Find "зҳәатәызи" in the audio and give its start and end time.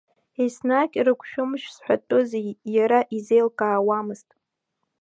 1.75-2.49